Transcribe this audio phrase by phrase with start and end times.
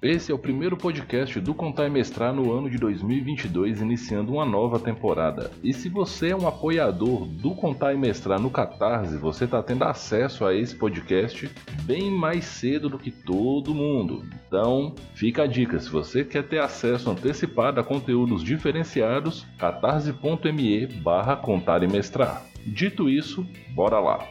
[0.00, 4.46] Esse é o primeiro podcast do Contar e Mestrar no ano de 2022, iniciando uma
[4.46, 5.50] nova temporada.
[5.60, 9.82] E se você é um apoiador do Contar e Mestrar no Catarse, você está tendo
[9.82, 11.50] acesso a esse podcast
[11.82, 14.24] bem mais cedo do que todo mundo.
[14.46, 21.34] Então, fica a dica, se você quer ter acesso antecipado a conteúdos diferenciados, catarse.me barra
[21.34, 22.44] Contar e Mestrar.
[22.64, 23.44] Dito isso,
[23.74, 24.28] bora lá!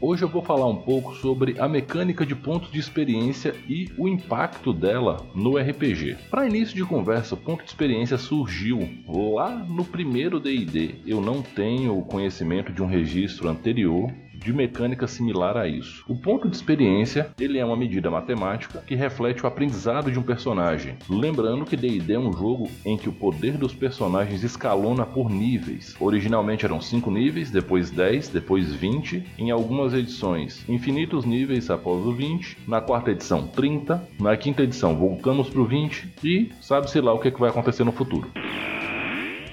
[0.00, 4.06] Hoje eu vou falar um pouco sobre a mecânica de pontos de experiência e o
[4.06, 6.16] impacto dela no RPG.
[6.30, 11.00] Para início de conversa, o ponto de experiência surgiu lá no primeiro D&D.
[11.04, 14.08] Eu não tenho o conhecimento de um registro anterior
[14.38, 16.04] de mecânica similar a isso.
[16.08, 20.22] O ponto de experiência ele é uma medida matemática que reflete o aprendizado de um
[20.22, 20.96] personagem.
[21.08, 25.96] Lembrando que D&D é um jogo em que o poder dos personagens escalona por níveis.
[26.00, 32.12] Originalmente eram 5 níveis, depois 10, depois 20, em algumas edições infinitos níveis após o
[32.12, 37.12] 20, na quarta edição 30, na quinta edição voltamos para o 20 e sabe-se lá
[37.12, 38.30] o que, é que vai acontecer no futuro.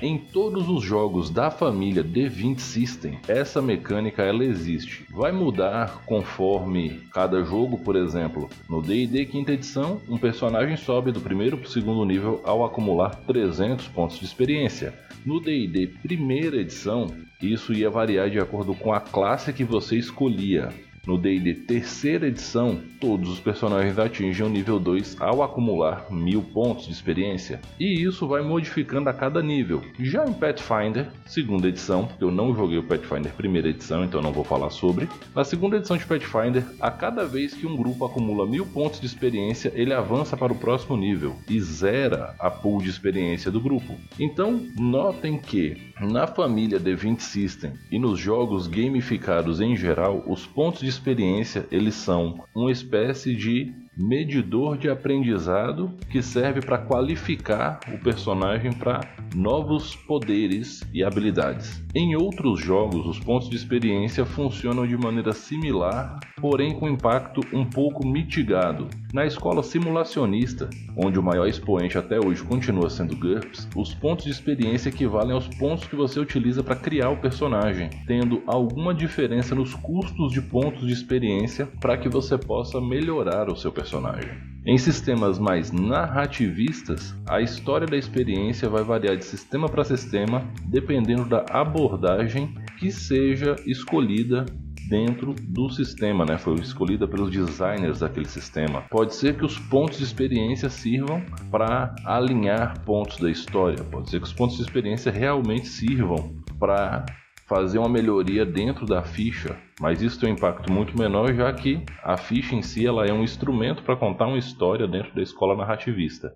[0.01, 5.05] Em todos os jogos da família D20 System, essa mecânica ela existe.
[5.09, 11.21] Vai mudar conforme cada jogo, por exemplo, no D&D quinta edição, um personagem sobe do
[11.21, 14.93] primeiro para o segundo nível ao acumular 300 pontos de experiência.
[15.25, 17.07] No D&D primeira edição,
[17.41, 20.73] isso ia variar de acordo com a classe que você escolhia.
[21.07, 26.87] No D&D terceira edição, todos os personagens atingem o nível 2 ao acumular mil pontos
[26.87, 29.83] de experiência, e isso vai modificando a cada nível.
[29.99, 34.43] Já em Pathfinder, segunda edição, eu não joguei o Pathfinder primeira edição, então não vou
[34.43, 35.07] falar sobre.
[35.35, 39.05] Na segunda edição de Pathfinder, a cada vez que um grupo acumula mil pontos de
[39.05, 43.95] experiência, ele avança para o próximo nível e zera a pool de experiência do grupo.
[44.19, 50.81] Então, notem que na família D20 System e nos jogos gamificados em geral, os pontos
[50.81, 57.97] de experiência eles são uma espécie de medidor de aprendizado que serve para qualificar o
[57.97, 59.01] personagem para
[59.33, 61.83] novos poderes e habilidades.
[61.93, 67.65] Em outros jogos, os pontos de experiência funcionam de maneira similar, porém com impacto um
[67.65, 68.87] pouco mitigado.
[69.13, 74.31] Na escola simulacionista, onde o maior expoente até hoje continua sendo GURPS, os pontos de
[74.31, 79.73] experiência equivalem aos pontos que você utiliza para criar o personagem, tendo alguma diferença nos
[79.73, 84.31] custos de pontos de experiência para que você possa melhorar o seu personagem personagem.
[84.65, 91.23] Em sistemas mais narrativistas, a história da experiência vai variar de sistema para sistema dependendo
[91.25, 94.43] da abordagem que seja escolhida
[94.89, 96.37] dentro do sistema, né?
[96.37, 98.81] Foi escolhida pelos designers daquele sistema.
[98.89, 103.83] Pode ser que os pontos de experiência sirvam para alinhar pontos da história.
[103.83, 107.05] Pode ser que os pontos de experiência realmente sirvam para
[107.45, 111.83] fazer uma melhoria dentro da ficha, mas isso tem um impacto muito menor, já que
[112.03, 115.55] a ficha em si ela é um instrumento para contar uma história dentro da escola
[115.55, 116.35] narrativista.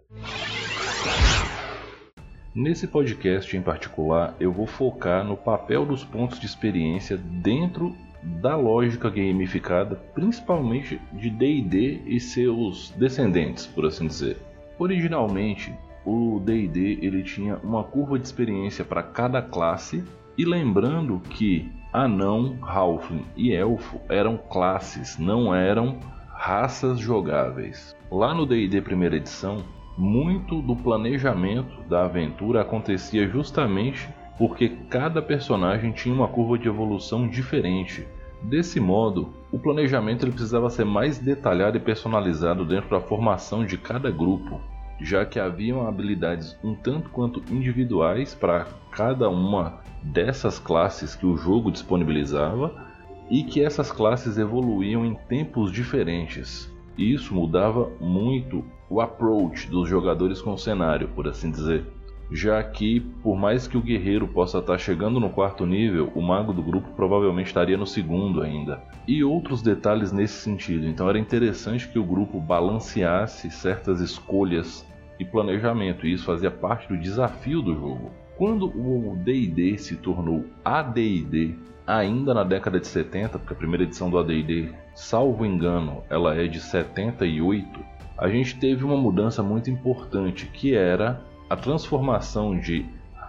[2.54, 8.56] Nesse podcast em particular, eu vou focar no papel dos pontos de experiência dentro da
[8.56, 14.38] lógica gamificada, principalmente de D&D e seus descendentes, por assim dizer.
[14.78, 15.74] Originalmente,
[16.06, 20.04] o D&D ele tinha uma curva de experiência para cada classe
[20.40, 25.98] e lembrando que anão, halfling e elfo eram classes, não eram
[26.34, 27.94] raças jogáveis.
[28.10, 29.58] Lá no D&D primeira edição,
[29.98, 34.08] muito do planejamento da aventura acontecia justamente
[34.38, 38.08] porque cada personagem tinha uma curva de evolução diferente.
[38.42, 43.78] Desse modo, o planejamento ele precisava ser mais detalhado e personalizado dentro da formação de
[43.78, 44.62] cada grupo,
[45.02, 51.38] já que haviam habilidades um tanto quanto individuais para cada uma dessas classes que o
[51.38, 52.88] jogo disponibilizava
[53.30, 56.74] e que essas classes evoluíam em tempos diferentes.
[56.98, 61.86] Isso mudava muito o approach dos jogadores com o cenário, por assim dizer.
[62.32, 66.54] Já que, por mais que o guerreiro possa estar chegando no quarto nível, o mago
[66.54, 68.84] do grupo provavelmente estaria no segundo ainda.
[69.08, 70.86] E outros detalhes nesse sentido.
[70.86, 74.86] Então era interessante que o grupo balanceasse certas escolhas
[75.20, 78.12] e planejamento, e isso fazia parte do desafio do jogo.
[78.38, 81.56] Quando o D&D se tornou AD&D,
[81.86, 86.48] ainda na década de 70, porque a primeira edição do AD&D, salvo engano, ela é
[86.48, 87.80] de 78,
[88.18, 92.86] a gente teve uma mudança muito importante, que era a transformação de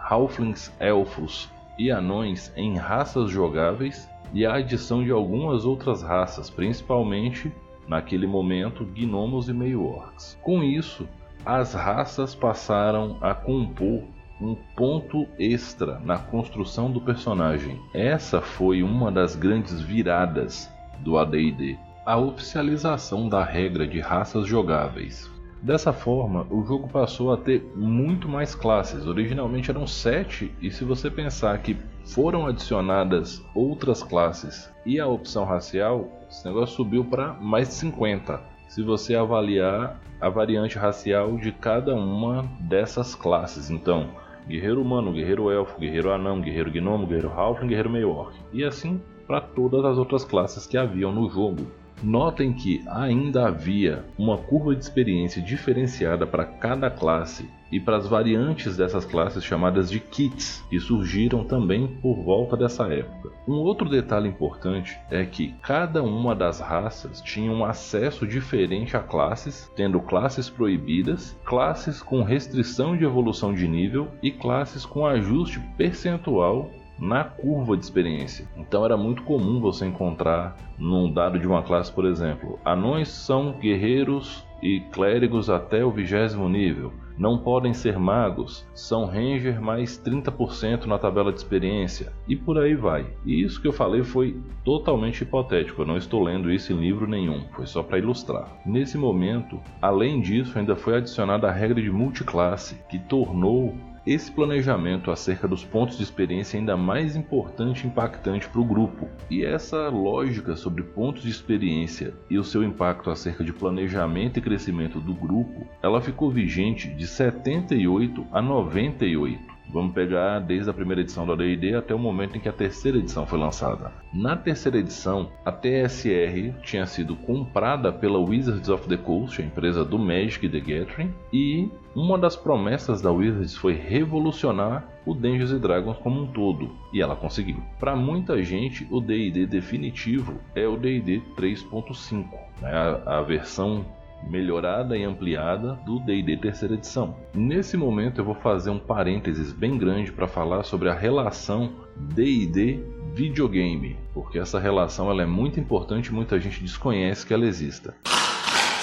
[0.09, 7.53] halflings, elfos e anões em raças jogáveis e a adição de algumas outras raças, principalmente
[7.89, 10.39] naquele momento gnomos e meio-orcs.
[10.43, 11.09] Com isso,
[11.45, 14.05] as raças passaram a compor
[14.41, 17.79] um ponto extra na construção do personagem.
[17.93, 20.71] Essa foi uma das grandes viradas
[21.01, 25.31] do AD&D, a oficialização da regra de raças jogáveis.
[25.63, 29.07] Dessa forma, o jogo passou a ter muito mais classes.
[29.07, 31.77] Originalmente eram 7, e se você pensar que
[32.07, 38.50] foram adicionadas outras classes e a opção racial, esse negócio subiu para mais de 50.
[38.71, 43.69] Se você avaliar a variante racial de cada uma dessas classes.
[43.69, 44.11] Então,
[44.47, 48.33] guerreiro humano, guerreiro elfo, guerreiro anão, guerreiro gnomo, guerreiro halfling, guerreiro meio orc.
[48.53, 51.67] E assim para todas as outras classes que haviam no jogo.
[52.03, 58.07] Notem que ainda havia uma curva de experiência diferenciada para cada classe e para as
[58.07, 63.31] variantes dessas classes chamadas de kits, que surgiram também por volta dessa época.
[63.47, 69.01] Um outro detalhe importante é que cada uma das raças tinha um acesso diferente a
[69.01, 75.61] classes, tendo classes proibidas, classes com restrição de evolução de nível e classes com ajuste
[75.77, 76.71] percentual
[77.01, 78.47] na curva de experiência.
[78.57, 83.53] Então era muito comum você encontrar num dado de uma classe, por exemplo, anões são
[83.53, 86.93] guerreiros e clérigos até o vigésimo nível.
[87.17, 92.75] Não podem ser magos, são ranger mais 30% na tabela de experiência e por aí
[92.75, 93.07] vai.
[93.27, 97.07] E isso que eu falei foi totalmente hipotético, eu não estou lendo isso em livro
[97.07, 98.49] nenhum, foi só para ilustrar.
[98.65, 103.75] Nesse momento, além disso, ainda foi adicionada a regra de multiclasse, que tornou
[104.07, 108.65] esse planejamento acerca dos pontos de experiência é ainda mais importante e impactante para o
[108.65, 109.09] grupo.
[109.29, 114.43] E essa lógica sobre pontos de experiência e o seu impacto acerca de planejamento e
[114.43, 119.50] crescimento do grupo, ela ficou vigente de 78 a 98.
[119.73, 122.99] Vamos pegar desde a primeira edição do AD&D até o momento em que a terceira
[122.99, 123.93] edição foi lançada.
[124.13, 129.85] Na terceira edição, a TSR tinha sido comprada pela Wizards of the Coast, a empresa
[129.85, 135.99] do Magic the Gathering, e uma das promessas da Wizards foi revolucionar o Dungeons Dragons
[135.99, 137.63] como um todo, e ela conseguiu.
[137.79, 142.27] Para muita gente, o D&D definitivo é o D&D 3.5,
[142.61, 142.73] né?
[142.73, 143.85] a, a versão
[144.29, 147.17] melhorada e ampliada do D&D terceira edição.
[147.35, 152.81] Nesse momento eu vou fazer um parênteses bem grande para falar sobre a relação D&D
[153.13, 157.95] videogame, porque essa relação ela é muito importante e muita gente desconhece que ela exista.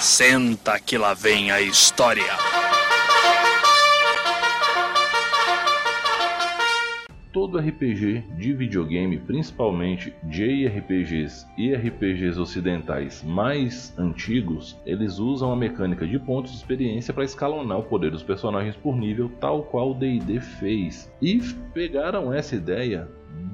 [0.00, 2.57] Senta que lá vem a história.
[7.38, 16.04] Todo RPG de videogame, principalmente JRPGs e RPGs ocidentais mais antigos, eles usam a mecânica
[16.04, 19.94] de pontos de experiência para escalonar o poder dos personagens por nível, tal qual o
[19.94, 21.14] D&D fez.
[21.22, 21.40] E
[21.72, 23.08] pegaram essa ideia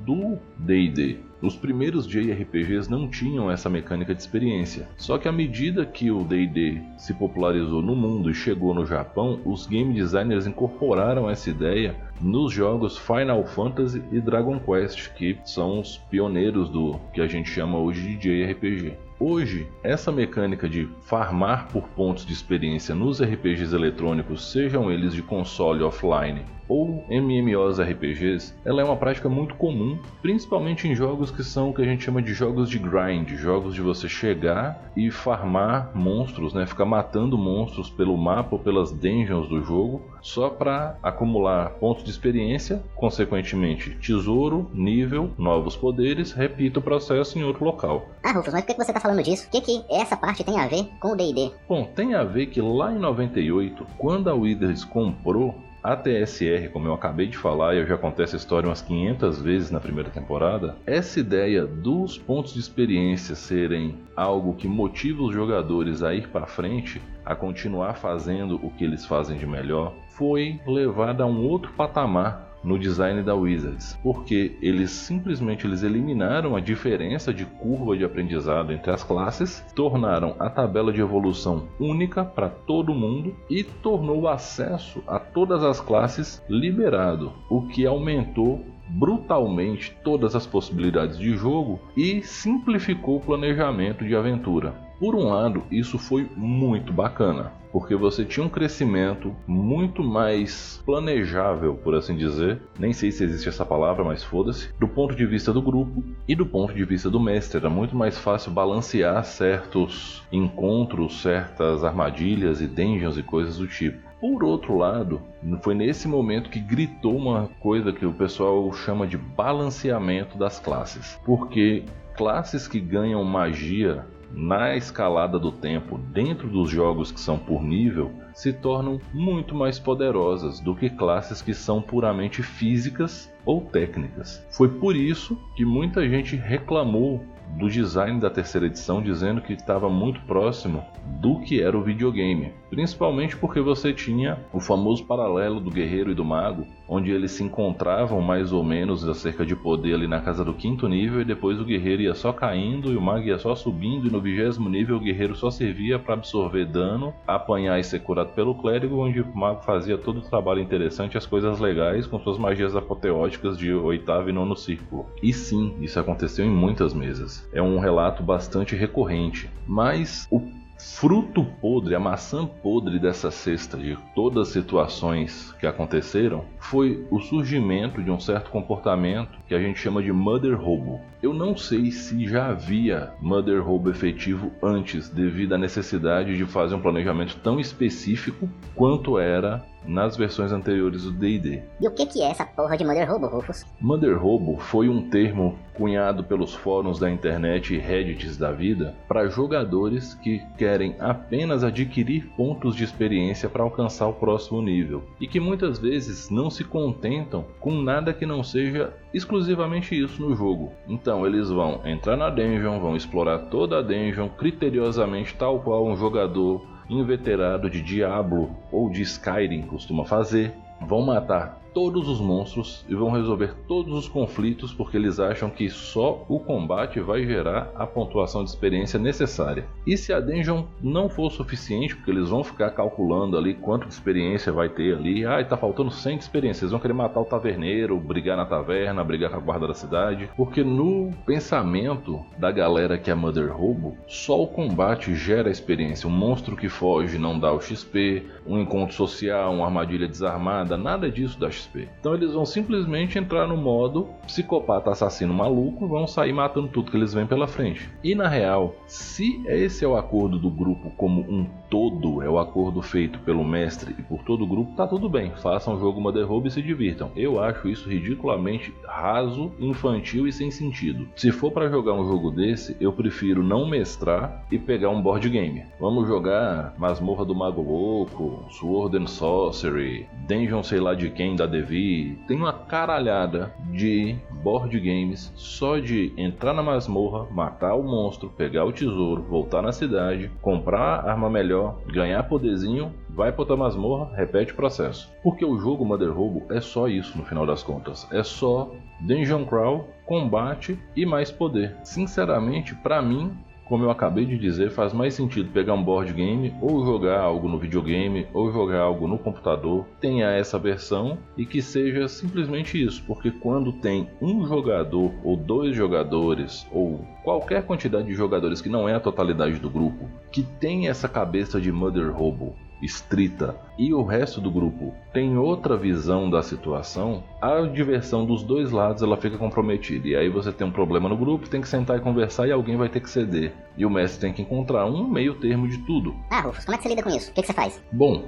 [0.05, 1.19] do D&D.
[1.43, 4.88] Os primeiros JRPGs não tinham essa mecânica de experiência.
[4.97, 9.41] Só que à medida que o D&D se popularizou no mundo e chegou no Japão,
[9.44, 15.81] os game designers incorporaram essa ideia nos jogos Final Fantasy e Dragon Quest, que são
[15.81, 18.94] os pioneiros do que a gente chama hoje de JRPG.
[19.20, 25.23] Hoje, essa mecânica de farmar por pontos de experiência nos RPGs eletrônicos, sejam eles de
[25.23, 31.43] console offline ou MMOs RPGs, ela é uma prática muito comum, principalmente em jogos que
[31.43, 35.10] são o que a gente chama de jogos de grind, jogos de você chegar e
[35.10, 40.96] farmar monstros, né, ficar matando monstros pelo mapa ou pelas dungeons do jogo, só para
[41.03, 48.08] acumular pontos de experiência, consequentemente tesouro, nível, novos poderes, repita o processo em outro local.
[48.22, 49.46] Ah, Rufus, mas por que você está falando disso?
[49.46, 51.53] O que, que essa parte tem a ver com o D&D?
[51.69, 56.88] Bom, tem a ver que lá em 98, quando a Wizards comprou a TSR, como
[56.88, 60.08] eu acabei de falar, e eu já contei essa história umas 500 vezes na primeira
[60.08, 66.29] temporada, essa ideia dos pontos de experiência serem algo que motiva os jogadores a ir
[66.29, 71.46] para frente, a continuar fazendo o que eles fazem de melhor, foi levada a um
[71.46, 77.97] outro patamar no design da Wizards, porque eles simplesmente eles eliminaram a diferença de curva
[77.97, 83.63] de aprendizado entre as classes, tornaram a tabela de evolução única para todo mundo e
[83.63, 91.19] tornou o acesso a todas as classes liberado, o que aumentou brutalmente todas as possibilidades
[91.19, 94.75] de jogo e simplificou o planejamento de aventura.
[94.98, 101.74] Por um lado, isso foi muito bacana, porque você tinha um crescimento muito mais planejável,
[101.74, 102.63] por assim dizer.
[102.79, 104.70] Nem sei se existe essa palavra, mas foda-se.
[104.79, 107.96] Do ponto de vista do grupo e do ponto de vista do mestre, era muito
[107.96, 113.98] mais fácil balancear certos encontros, certas armadilhas e dungeons e coisas do tipo.
[114.20, 115.20] Por outro lado,
[115.60, 121.20] foi nesse momento que gritou uma coisa que o pessoal chama de balanceamento das classes.
[121.27, 121.84] Porque
[122.17, 128.12] classes que ganham magia na escalada do tempo dentro dos jogos que são por nível
[128.34, 134.44] se tornam muito mais poderosas do que classes que são puramente físicas ou técnicas.
[134.50, 137.24] Foi por isso que muita gente reclamou
[137.56, 140.84] do design da terceira edição, dizendo que estava muito próximo
[141.20, 146.15] do que era o videogame, principalmente porque você tinha o famoso paralelo do guerreiro e
[146.15, 150.44] do mago, onde eles se encontravam mais ou menos acerca de poder ali na casa
[150.44, 153.55] do quinto nível e depois o guerreiro ia só caindo e o mago ia só
[153.55, 158.01] subindo e no vigésimo nível o guerreiro só servia para absorver dano, apanhar e ser
[158.01, 162.19] curado pelo clérigo, onde o mago fazia todo o trabalho interessante, as coisas legais com
[162.19, 165.06] suas magias apoteóticas de oitavo e nono círculo.
[165.22, 167.33] E sim, isso aconteceu em muitas mesas.
[167.53, 170.41] É um relato bastante recorrente, mas o
[170.79, 177.20] fruto podre, a maçã podre dessa cesta de todas as situações que aconteceram foi o
[177.20, 181.00] surgimento de um certo comportamento que a gente chama de mother roubo.
[181.22, 186.74] Eu não sei se já havia mother roubo efetivo antes, devido à necessidade de fazer
[186.74, 191.62] um planejamento tão específico quanto era nas versões anteriores do D&D.
[191.81, 193.64] E o que, que é essa porra de Mother Robo, Rufus?
[193.81, 199.29] Mother Robo foi um termo cunhado pelos fóruns da internet e reddits da vida para
[199.29, 205.41] jogadores que querem apenas adquirir pontos de experiência para alcançar o próximo nível e que
[205.41, 210.72] muitas vezes não se contentam com nada que não seja exclusivamente isso no jogo.
[210.88, 215.96] Então eles vão entrar na dungeon, vão explorar toda a dungeon criteriosamente tal qual um
[215.96, 222.94] jogador inveterado de Diablo ou de Skyrim costuma fazer, vão matar todos os monstros e
[222.94, 227.86] vão resolver todos os conflitos porque eles acham que só o combate vai gerar a
[227.86, 229.66] pontuação de experiência necessária.
[229.86, 233.93] E se a dungeon não for suficiente, porque eles vão ficar calculando ali quanto de
[233.93, 237.24] experiência vai ter ali, ah, tá faltando 100 de experiência, eles vão querer matar o
[237.24, 242.96] taverneiro, brigar na taverna, brigar com a guarda da cidade, porque no pensamento da galera
[242.96, 246.08] que é Mother Robo, só o combate gera experiência.
[246.08, 251.10] Um monstro que foge não dá o XP, um encontro social, uma armadilha desarmada, nada
[251.10, 251.64] disso dá XP.
[252.01, 256.97] Então eles vão simplesmente entrar no modo psicopata assassino maluco, vão sair matando tudo que
[256.97, 257.91] eles vêm pela frente.
[258.03, 262.38] E na real, se esse é o acordo do grupo como um todo, é o
[262.38, 265.32] acordo feito pelo mestre e por todo o grupo, tá tudo bem.
[265.43, 267.10] Façam o jogo Mother Hub e se divirtam.
[267.16, 271.08] Eu acho isso ridiculamente raso, infantil e sem sentido.
[271.16, 275.28] Se for para jogar um jogo desse, eu prefiro não mestrar e pegar um board
[275.28, 275.64] game.
[275.81, 281.44] Vamos jogar Masmorra do Mago Louco, Sword and Sorcery, Dungeon sei lá de quem da
[281.44, 284.14] Devi, tem uma caralhada de
[284.44, 289.72] board games só de entrar na masmorra, matar o monstro, pegar o tesouro, voltar na
[289.72, 295.11] cidade, comprar arma melhor, ganhar poderzinho, vai pra outra masmorra, repete o processo.
[295.23, 298.06] Porque o jogo Mother Robo é só isso no final das contas.
[298.11, 301.77] É só Dungeon Crawl, combate e mais poder.
[301.85, 306.55] Sinceramente, para mim, como eu acabei de dizer, faz mais sentido pegar um board game
[306.61, 311.63] ou jogar algo no videogame ou jogar algo no computador, tenha essa versão e que
[311.63, 318.15] seja simplesmente isso, porque quando tem um jogador ou dois jogadores ou qualquer quantidade de
[318.15, 322.55] jogadores que não é a totalidade do grupo, que tem essa cabeça de Mother Robo
[322.84, 328.70] estrita e o resto do grupo tem outra visão da situação, a diversão dos dois
[328.70, 330.08] lados ela fica comprometida.
[330.08, 332.76] E aí você tem um problema no grupo, tem que sentar e conversar e alguém
[332.76, 333.53] vai ter que ceder.
[333.76, 336.14] E o mestre tem que encontrar um meio termo de tudo.
[336.31, 337.31] Ah, Rufus, como é que você lida com isso?
[337.31, 337.82] O que, que você faz?
[337.91, 338.24] Bom,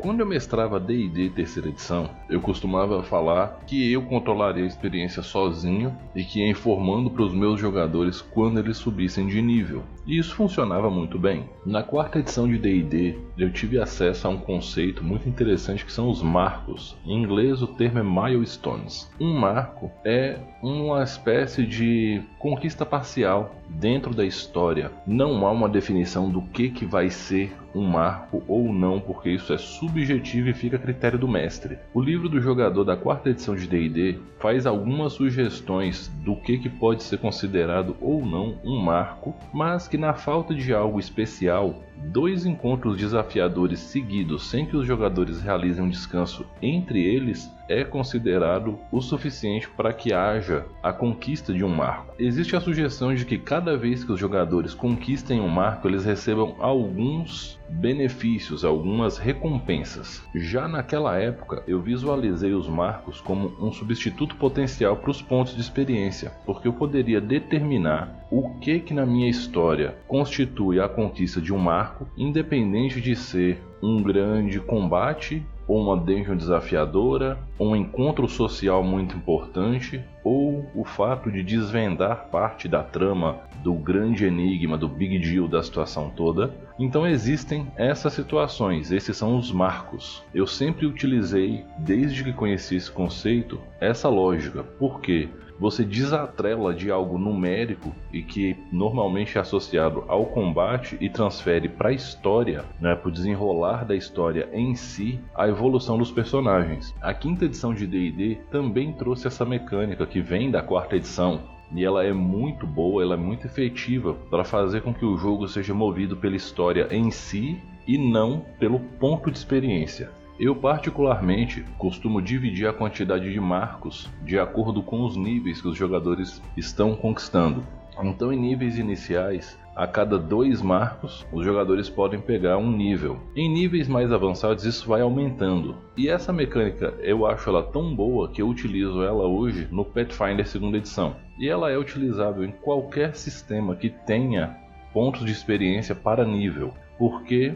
[0.00, 5.96] quando eu mestrava D&D terceira edição, eu costumava falar que eu controlaria a experiência sozinho
[6.14, 9.82] e que ia informando para os meus jogadores quando eles subissem de nível.
[10.06, 11.48] E isso funcionava muito bem.
[11.64, 16.08] Na quarta edição de D&D, eu tive acesso a um conceito muito interessante que são
[16.08, 16.96] os marcos.
[17.04, 19.10] Em inglês o termo é milestones.
[19.20, 24.90] Um marco é uma espécie de conquista parcial dentro da história.
[25.06, 29.52] Não há uma definição do que, que vai ser um marco ou não, porque isso
[29.52, 31.78] é subjetivo e fica a critério do mestre.
[31.92, 36.70] O livro do jogador da quarta edição de D&D faz algumas sugestões do que, que
[36.70, 42.46] pode ser considerado ou não um marco, mas que na falta de algo especial, dois
[42.46, 49.00] encontros desafiadores seguidos sem que os jogadores realizem um descanso entre eles é considerado o
[49.00, 52.14] suficiente para que haja a conquista de um marco.
[52.18, 56.56] Existe a sugestão de que cada vez que os jogadores conquistem um marco, eles recebam
[56.58, 60.22] alguns benefícios, algumas recompensas.
[60.34, 65.60] Já naquela época, eu visualizei os marcos como um substituto potencial para os pontos de
[65.60, 71.52] experiência, porque eu poderia determinar o que que na minha história constitui a conquista de
[71.52, 78.82] um marco, independente de ser um grande combate, ou uma dungeon desafiadora, um encontro social
[78.82, 85.18] muito importante, ou o fato de desvendar parte da trama do grande enigma, do big
[85.18, 86.52] deal da situação toda.
[86.78, 90.22] Então existem essas situações, esses são os marcos.
[90.34, 94.62] Eu sempre utilizei, desde que conheci esse conceito, essa lógica.
[94.62, 95.28] Por quê?
[95.60, 101.90] você desatrela de algo numérico e que normalmente é associado ao combate e transfere para
[101.90, 106.94] a história, né, para o desenrolar da história em si, a evolução dos personagens.
[107.02, 111.40] A quinta edição de D&D também trouxe essa mecânica que vem da quarta edição,
[111.72, 115.46] e ela é muito boa, ela é muito efetiva para fazer com que o jogo
[115.46, 120.10] seja movido pela história em si e não pelo ponto de experiência.
[120.38, 125.76] Eu, particularmente, costumo dividir a quantidade de marcos de acordo com os níveis que os
[125.76, 127.62] jogadores estão conquistando.
[128.02, 133.18] Então, em níveis iniciais, a cada dois marcos, os jogadores podem pegar um nível.
[133.34, 135.76] Em níveis mais avançados, isso vai aumentando.
[135.96, 140.44] E essa mecânica eu acho ela tão boa que eu utilizo ela hoje no Pathfinder
[140.44, 141.16] 2 edição.
[141.38, 144.56] E ela é utilizável em qualquer sistema que tenha
[144.92, 147.54] pontos de experiência para nível, porque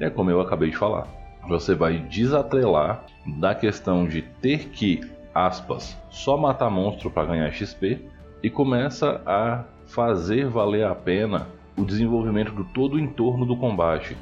[0.00, 3.04] é como eu acabei de falar você vai desatrelar
[3.40, 5.00] da questão de ter que,
[5.34, 8.00] aspas, só matar monstro para ganhar XP
[8.42, 14.16] e começa a fazer valer a pena o desenvolvimento do todo o entorno do combate.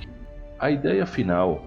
[0.59, 1.65] A ideia final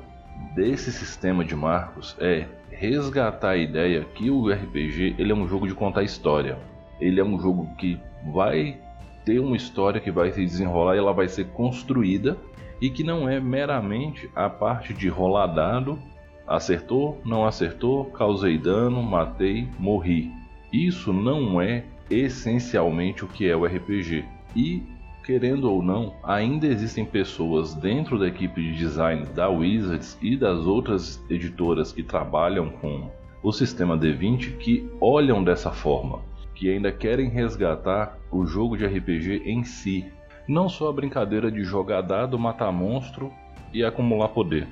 [0.56, 5.68] desse sistema de marcos é resgatar a ideia que o RPG ele é um jogo
[5.68, 6.58] de contar história.
[7.00, 8.00] Ele é um jogo que
[8.34, 8.78] vai
[9.26, 12.38] ter uma história que vai se desenrolar e ela vai ser construída
[12.82, 15.98] e que não é meramente a parte de rolar dado,
[16.46, 20.30] acertou, não acertou, causei dano, matei, morri.
[20.74, 24.26] Isso não é essencialmente o que é o RPG.
[24.56, 24.84] E,
[25.26, 30.60] querendo ou não, ainda existem pessoas dentro da equipe de design da Wizards e das
[30.66, 33.10] outras editoras que trabalham com
[33.42, 36.22] o sistema D20 que olham dessa forma,
[36.56, 40.06] que ainda querem resgatar o jogo de RPG em si,
[40.48, 43.32] não só a brincadeira de jogar dado, matar monstro
[43.74, 44.68] e acumular poder.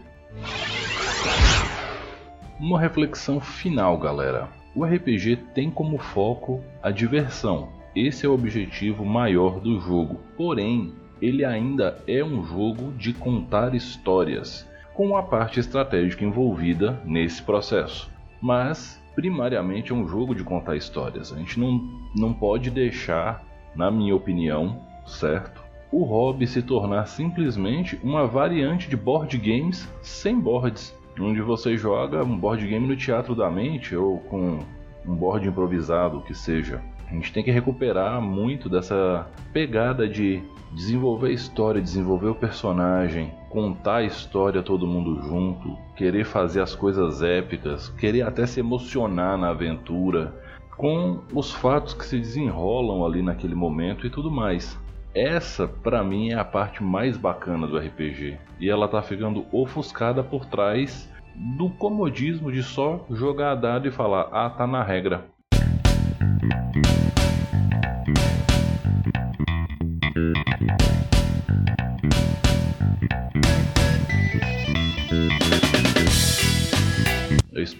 [2.59, 4.60] Uma reflexão final, galera.
[4.73, 7.69] O RPG tem como foco a diversão.
[7.95, 10.21] Esse é o objetivo maior do jogo.
[10.37, 17.41] Porém, ele ainda é um jogo de contar histórias, com a parte estratégica envolvida nesse
[17.41, 18.09] processo.
[18.41, 21.33] Mas, primariamente, é um jogo de contar histórias.
[21.33, 21.81] A gente não,
[22.15, 23.43] não pode deixar,
[23.75, 25.61] na minha opinião, certo?
[25.91, 32.23] o hobby se tornar simplesmente uma variante de board games sem boards, onde você joga
[32.23, 34.59] um board game no teatro da mente ou com
[35.05, 36.81] um board improvisado, que seja.
[37.09, 40.41] A gente tem que recuperar muito dessa pegada de
[40.73, 46.73] desenvolver a história, desenvolver o personagem, contar a história todo mundo junto, querer fazer as
[46.73, 50.33] coisas épicas, querer até se emocionar na aventura,
[50.77, 54.79] com os fatos que se desenrolam ali naquele momento e tudo mais.
[55.13, 58.37] Essa, para mim, é a parte mais bacana do RPG.
[58.59, 64.29] E ela tá ficando ofuscada por trás do comodismo de só jogar dado e falar:
[64.31, 65.25] "Ah, tá na regra".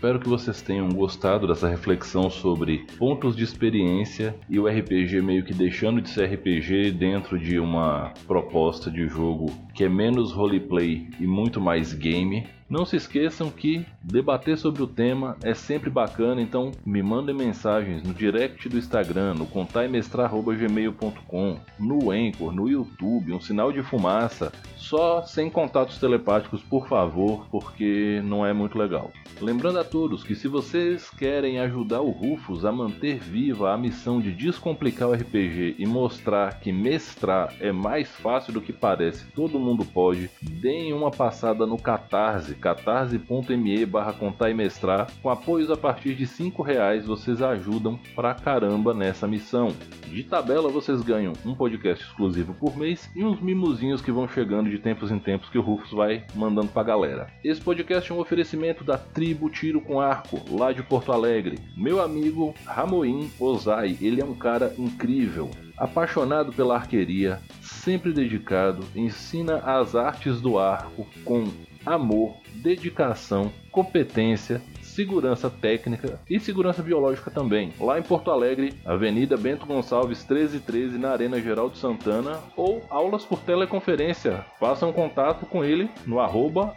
[0.01, 5.45] Espero que vocês tenham gostado dessa reflexão sobre pontos de experiência e o RPG meio
[5.45, 11.07] que deixando de ser RPG dentro de uma proposta de jogo que é menos roleplay
[11.19, 12.47] e muito mais game.
[12.71, 18.01] Não se esqueçam que debater sobre o tema é sempre bacana, então me mandem mensagens
[18.01, 25.21] no direct do Instagram, no contaimestrar.gmail.com, no Anchor, no YouTube, um sinal de fumaça, só
[25.21, 29.11] sem contatos telepáticos, por favor, porque não é muito legal.
[29.41, 34.21] Lembrando a todos que se vocês querem ajudar o Rufus a manter viva a missão
[34.21, 39.59] de descomplicar o RPG e mostrar que mestrar é mais fácil do que parece, todo
[39.59, 45.11] mundo pode, deem uma passada no Catarse catarse.me barra contar e mestrar.
[45.21, 49.73] Com apoios a partir de 5 reais vocês ajudam pra caramba nessa missão.
[50.07, 54.69] De tabela vocês ganham um podcast exclusivo por mês e uns mimozinhos que vão chegando
[54.69, 57.27] de tempos em tempos que o Rufus vai mandando pra galera.
[57.43, 61.57] Esse podcast é um oferecimento da Tribo Tiro com Arco, lá de Porto Alegre.
[61.75, 65.49] Meu amigo Ramoim Ozai, ele é um cara incrível
[65.81, 71.47] apaixonado pela arqueria, sempre dedicado, ensina as artes do arco com
[71.85, 77.73] amor, dedicação, competência, segurança técnica e segurança biológica também.
[77.79, 83.39] Lá em Porto Alegre, Avenida Bento Gonçalves 1313 na Arena Geraldo Santana ou aulas por
[83.39, 84.45] teleconferência.
[84.59, 86.73] Façam contato com ele no arroba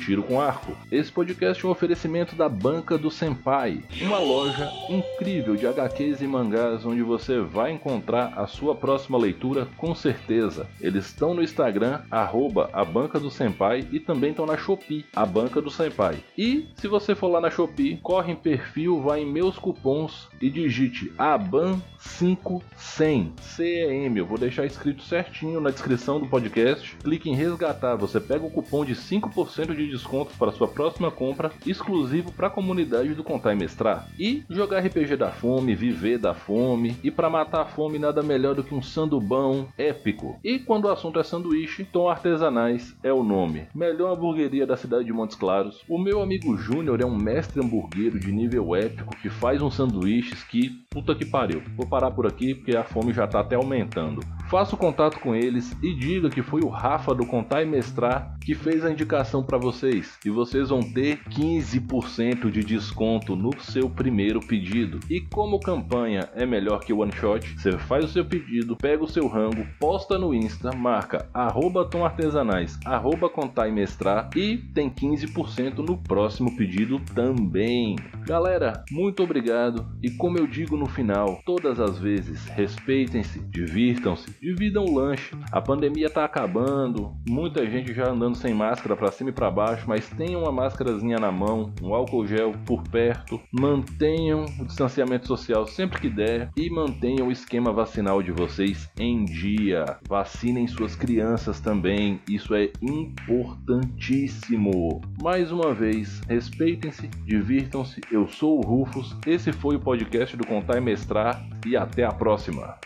[0.00, 0.76] tiro com arco.
[0.90, 6.26] Esse podcast é um oferecimento da Banca do Senpai, uma loja incrível de HQs e
[6.26, 10.66] mangás onde você vai encontrar a sua próxima leitura com certeza.
[10.80, 15.26] Eles estão no Instagram, arroba a Banca do Senpai e também estão na Shopee, a
[15.26, 16.18] Banca do Senpai.
[16.36, 20.48] E se você for lá na Shopee, corre em perfil, vai em meus cupons e
[20.48, 24.16] digite ABAN500 CEM.
[24.16, 26.96] Eu vou deixar escrito certinho na descrição do podcast.
[27.02, 31.50] Clique em resgatar, você pega o cupom de 5% de desconto para sua próxima compra,
[31.66, 34.08] exclusivo para a comunidade do Contar e Mestrar.
[34.18, 38.54] E jogar RPG da fome, viver da fome, e para matar a fome nada melhor
[38.54, 40.38] do que um sandubão épico.
[40.44, 43.66] E quando o assunto é sanduíche, Tom Artesanais é o nome.
[43.74, 45.82] Melhor hamburgueria da cidade de Montes Claros.
[45.88, 50.42] O meu amigo Júnior é um mestre hamburguero de nível épico que faz uns sanduíches
[50.44, 51.62] que puta que pariu.
[51.76, 54.20] Vou parar por aqui porque a fome já tá até aumentando.
[54.50, 58.36] Faça o contato com eles e diga que foi o Rafa do Contar e Mestrar
[58.40, 60.18] que fez a indicação para vocês.
[60.24, 65.00] E vocês vão ter 15% de desconto no seu primeiro pedido.
[65.08, 69.08] E como campanha é melhor que one shot, você faz o seu pedido, pega o
[69.08, 76.56] seu rango, posta no Insta, marca arroba contar e mestrar e tem 15% no próximo
[76.56, 77.96] pedido também.
[78.26, 84.84] Galera, muito obrigado e como eu digo no final, todas as vezes, respeitem-se, divirtam-se, dividam
[84.84, 85.36] o lanche.
[85.52, 89.84] A pandemia tá acabando, muita gente já andando sem máscara para cima e para baixo,
[89.86, 95.66] mas tenham uma máscarazinha na mão, um álcool gel por perto, mantenham o distanciamento social
[95.66, 99.84] sempre que der e mantenham o esquema vacinal de vocês em dia.
[100.08, 105.00] Vacinem suas crianças também, isso é importantíssimo.
[105.22, 108.00] Mais uma vez, respeitem-se, divirtam-se.
[108.10, 112.12] Eu sou o Rufus, esse foi o podcast do Contar e Mestrar e até a
[112.12, 112.78] próxima.